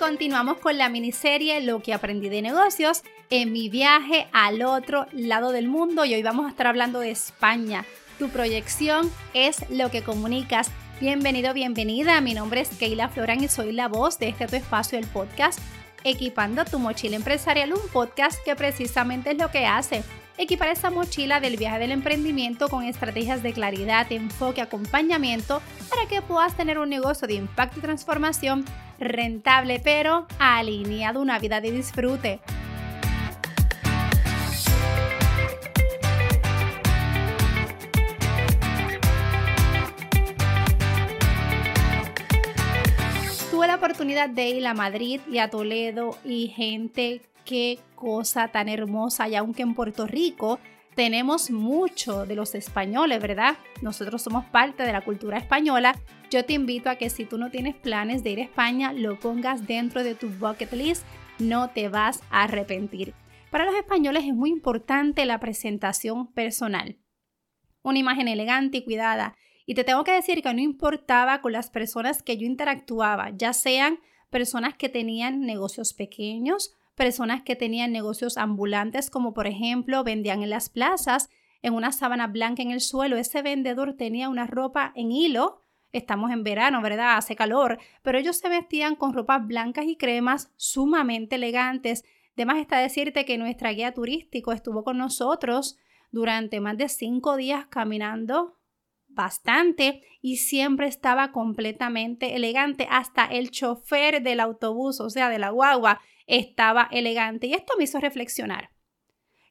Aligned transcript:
continuamos 0.00 0.56
con 0.56 0.78
la 0.78 0.88
miniserie 0.88 1.60
Lo 1.60 1.80
que 1.80 1.92
aprendí 1.92 2.30
de 2.30 2.40
negocios 2.40 3.02
en 3.28 3.52
mi 3.52 3.68
viaje 3.68 4.28
al 4.32 4.62
otro 4.62 5.06
lado 5.12 5.52
del 5.52 5.68
mundo 5.68 6.06
y 6.06 6.14
hoy 6.14 6.22
vamos 6.22 6.46
a 6.46 6.48
estar 6.48 6.66
hablando 6.66 7.00
de 7.00 7.10
España. 7.10 7.84
Tu 8.18 8.30
proyección 8.30 9.10
es 9.34 9.68
lo 9.68 9.90
que 9.90 10.02
comunicas. 10.02 10.70
Bienvenido, 11.00 11.52
bienvenida. 11.52 12.18
Mi 12.22 12.32
nombre 12.32 12.62
es 12.62 12.70
Keila 12.70 13.10
Floran 13.10 13.44
y 13.44 13.48
soy 13.48 13.72
la 13.72 13.88
voz 13.88 14.18
de 14.18 14.28
este 14.28 14.46
tu 14.46 14.56
espacio, 14.56 14.98
el 14.98 15.06
podcast 15.06 15.60
Equipando 16.02 16.64
tu 16.64 16.78
mochila 16.78 17.16
empresarial, 17.16 17.74
un 17.74 17.88
podcast 17.92 18.42
que 18.42 18.56
precisamente 18.56 19.32
es 19.32 19.38
lo 19.38 19.50
que 19.50 19.66
hace 19.66 20.02
equipar 20.40 20.68
esa 20.68 20.90
mochila 20.90 21.38
del 21.38 21.58
viaje 21.58 21.78
del 21.78 21.92
emprendimiento 21.92 22.68
con 22.68 22.84
estrategias 22.84 23.42
de 23.42 23.52
claridad, 23.52 24.10
enfoque, 24.10 24.62
acompañamiento 24.62 25.60
para 25.90 26.08
que 26.08 26.22
puedas 26.22 26.56
tener 26.56 26.78
un 26.78 26.88
negocio 26.88 27.28
de 27.28 27.34
impacto 27.34 27.78
y 27.78 27.82
transformación 27.82 28.64
rentable, 28.98 29.80
pero 29.84 30.26
alineado 30.38 31.18
a 31.18 31.22
una 31.22 31.38
vida 31.38 31.60
de 31.60 31.72
disfrute. 31.72 32.40
Tuve 43.50 43.66
la 43.66 43.74
oportunidad 43.74 44.30
de 44.30 44.48
ir 44.48 44.66
a 44.66 44.72
Madrid 44.72 45.20
y 45.30 45.36
a 45.36 45.50
Toledo 45.50 46.16
y 46.24 46.48
gente 46.48 47.20
qué 47.50 47.80
cosa 47.96 48.46
tan 48.46 48.68
hermosa 48.68 49.28
y 49.28 49.34
aunque 49.34 49.62
en 49.62 49.74
Puerto 49.74 50.06
Rico 50.06 50.60
tenemos 50.94 51.50
mucho 51.50 52.24
de 52.24 52.36
los 52.36 52.54
españoles, 52.54 53.20
¿verdad? 53.20 53.56
Nosotros 53.82 54.22
somos 54.22 54.44
parte 54.44 54.84
de 54.84 54.92
la 54.92 55.00
cultura 55.00 55.36
española. 55.38 55.98
Yo 56.30 56.44
te 56.44 56.52
invito 56.52 56.90
a 56.90 56.94
que 56.94 57.10
si 57.10 57.24
tú 57.24 57.38
no 57.38 57.50
tienes 57.50 57.74
planes 57.74 58.22
de 58.22 58.30
ir 58.30 58.38
a 58.38 58.44
España, 58.44 58.92
lo 58.92 59.18
pongas 59.18 59.66
dentro 59.66 60.04
de 60.04 60.14
tu 60.14 60.28
bucket 60.28 60.72
list, 60.72 61.04
no 61.40 61.70
te 61.70 61.88
vas 61.88 62.22
a 62.30 62.44
arrepentir. 62.44 63.14
Para 63.50 63.64
los 63.64 63.74
españoles 63.74 64.26
es 64.26 64.34
muy 64.34 64.50
importante 64.50 65.26
la 65.26 65.40
presentación 65.40 66.32
personal. 66.32 66.98
Una 67.82 67.98
imagen 67.98 68.28
elegante 68.28 68.78
y 68.78 68.84
cuidada. 68.84 69.34
Y 69.66 69.74
te 69.74 69.82
tengo 69.82 70.04
que 70.04 70.12
decir 70.12 70.40
que 70.40 70.54
no 70.54 70.60
importaba 70.60 71.40
con 71.40 71.50
las 71.50 71.68
personas 71.68 72.22
que 72.22 72.36
yo 72.36 72.46
interactuaba, 72.46 73.30
ya 73.36 73.52
sean 73.54 73.98
personas 74.30 74.76
que 74.76 74.88
tenían 74.88 75.40
negocios 75.40 75.94
pequeños, 75.94 76.76
personas 77.00 77.42
que 77.42 77.56
tenían 77.56 77.92
negocios 77.92 78.36
ambulantes, 78.36 79.08
como 79.08 79.32
por 79.32 79.46
ejemplo 79.46 80.04
vendían 80.04 80.42
en 80.42 80.50
las 80.50 80.68
plazas 80.68 81.30
en 81.62 81.72
una 81.72 81.92
sábana 81.92 82.26
blanca 82.26 82.60
en 82.60 82.72
el 82.72 82.82
suelo. 82.82 83.16
Ese 83.16 83.40
vendedor 83.40 83.94
tenía 83.94 84.28
una 84.28 84.46
ropa 84.46 84.92
en 84.94 85.10
hilo. 85.10 85.62
Estamos 85.92 86.30
en 86.30 86.44
verano, 86.44 86.82
¿verdad? 86.82 87.16
Hace 87.16 87.36
calor, 87.36 87.78
pero 88.02 88.18
ellos 88.18 88.36
se 88.36 88.50
vestían 88.50 88.96
con 88.96 89.14
ropas 89.14 89.46
blancas 89.46 89.86
y 89.86 89.96
cremas 89.96 90.52
sumamente 90.56 91.36
elegantes. 91.36 92.04
Además 92.36 92.58
está 92.58 92.76
decirte 92.76 93.24
que 93.24 93.38
nuestra 93.38 93.72
guía 93.72 93.94
turístico 93.94 94.52
estuvo 94.52 94.84
con 94.84 94.98
nosotros 94.98 95.78
durante 96.10 96.60
más 96.60 96.76
de 96.76 96.90
cinco 96.90 97.36
días 97.36 97.64
caminando 97.70 98.58
bastante 99.08 100.02
y 100.20 100.36
siempre 100.36 100.86
estaba 100.86 101.32
completamente 101.32 102.36
elegante. 102.36 102.86
Hasta 102.90 103.24
el 103.24 103.50
chofer 103.50 104.22
del 104.22 104.40
autobús, 104.40 105.00
o 105.00 105.08
sea, 105.08 105.30
de 105.30 105.38
la 105.38 105.48
guagua, 105.48 105.98
estaba 106.30 106.88
elegante. 106.90 107.46
Y 107.46 107.54
esto 107.54 107.74
me 107.76 107.84
hizo 107.84 108.00
reflexionar 108.00 108.70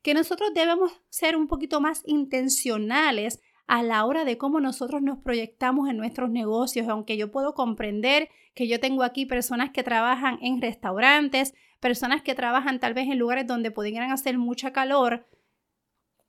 que 0.02 0.14
nosotros 0.14 0.52
debemos 0.54 0.92
ser 1.10 1.36
un 1.36 1.48
poquito 1.48 1.82
más 1.82 2.04
intencionales 2.06 3.42
a 3.68 3.84
la 3.84 4.06
hora 4.06 4.26
de 4.26 4.38
cómo 4.38 4.60
nosotros 4.60 5.02
nos 5.02 5.20
proyectamos 5.20 5.90
en 5.90 5.98
nuestros 5.98 6.32
negocios, 6.32 6.88
aunque 6.88 7.18
yo 7.18 7.32
puedo 7.32 7.54
comprender 7.54 8.30
que 8.56 8.68
yo 8.68 8.80
tengo 8.80 9.04
aquí 9.04 9.26
personas 9.26 9.72
que 9.72 9.84
trabajan 9.84 10.40
en 10.42 10.62
restaurantes, 10.62 11.54
personas 11.80 12.24
que 12.24 12.34
trabajan 12.34 12.80
tal 12.80 12.94
vez 12.94 13.08
en 13.08 13.20
lugares 13.20 13.46
donde 13.46 13.72
pudieran 13.72 14.12
hacer 14.12 14.38
mucha 14.38 14.74
calor, 14.74 15.28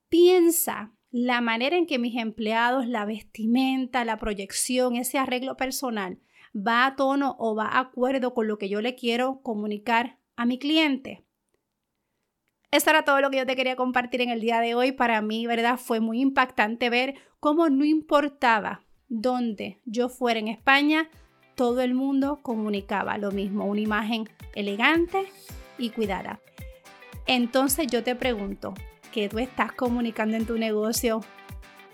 piensa 0.09 0.93
la 1.11 1.41
manera 1.41 1.77
en 1.77 1.87
que 1.87 1.99
mis 1.99 2.17
empleados, 2.17 2.87
la 2.87 3.05
vestimenta, 3.05 4.05
la 4.05 4.19
proyección, 4.19 4.97
ese 4.97 5.19
arreglo 5.19 5.57
personal, 5.57 6.19
va 6.55 6.87
a 6.87 6.95
tono 6.95 7.37
o 7.39 7.55
va 7.55 7.67
a 7.67 7.81
acuerdo 7.81 8.35
con 8.35 8.49
lo 8.49 8.59
que 8.59 8.69
yo 8.69 8.81
le 8.81 8.95
quiero 8.95 9.41
comunicar 9.43 10.20
a 10.41 10.47
mi 10.47 10.59
cliente. 10.59 11.23
Eso 12.71 12.89
era 12.89 13.03
todo 13.03 13.21
lo 13.21 13.31
que 13.31 13.37
yo 13.37 13.45
te 13.45 13.57
quería 13.57 13.77
compartir 13.77 14.23
en 14.23 14.31
el 14.31 14.41
día 14.41 14.61
de 14.61 14.75
hoy. 14.75 14.91
Para 14.91 15.21
mí, 15.21 15.47
¿verdad? 15.47 15.77
Fue 15.77 16.01
muy 16.01 16.23
impactante 16.23 16.89
ver 16.89 17.15
cómo 17.41 17.69
no 17.69 17.85
importaba 17.85 18.87
dónde 19.09 19.83
yo 19.85 20.09
fuera 20.09 20.41
en 20.41 20.49
España, 20.49 21.11
todo 21.57 21.83
el 21.83 21.93
mundo 21.93 22.41
comunicaba 22.41 23.19
lo 23.19 23.33
mismo, 23.33 23.67
una 23.67 23.83
imagen 23.83 24.31
elegante 24.55 25.27
y 25.77 25.91
cuidada. 25.91 26.41
Entonces 27.27 27.89
yo 27.89 28.03
te 28.03 28.15
pregunto, 28.15 28.73
¿qué 29.13 29.29
tú 29.29 29.39
estás 29.41 29.73
comunicando 29.73 30.39
en 30.39 30.47
tu 30.47 30.57
negocio? 30.57 31.21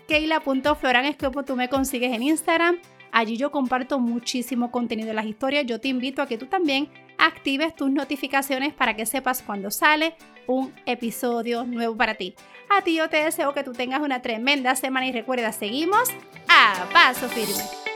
Keila.floran 0.07 1.03
es 1.03 1.17
como 1.17 1.43
tú 1.43 1.57
me 1.57 1.67
consigues 1.67 2.13
en 2.13 2.23
Instagram. 2.23 2.79
Allí 3.11 3.37
yo 3.37 3.51
comparto 3.51 3.99
muchísimo 3.99 4.71
contenido 4.71 5.09
de 5.09 5.13
las 5.13 5.25
historias. 5.25 5.65
Yo 5.65 5.79
te 5.79 5.87
invito 5.87 6.21
a 6.21 6.27
que 6.27 6.37
tú 6.37 6.45
también 6.45 6.89
actives 7.17 7.75
tus 7.75 7.89
notificaciones 7.89 8.73
para 8.73 8.95
que 8.95 9.05
sepas 9.05 9.41
cuando 9.41 9.71
sale 9.71 10.15
un 10.47 10.73
episodio 10.85 11.63
nuevo 11.65 11.95
para 11.95 12.15
ti. 12.15 12.35
A 12.69 12.81
ti 12.81 12.95
yo 12.95 13.09
te 13.09 13.23
deseo 13.23 13.53
que 13.53 13.63
tú 13.63 13.73
tengas 13.73 14.01
una 14.01 14.21
tremenda 14.21 14.75
semana 14.75 15.07
y 15.07 15.11
recuerda, 15.11 15.51
seguimos 15.51 16.09
a 16.47 16.87
paso 16.91 17.27
firme. 17.29 17.86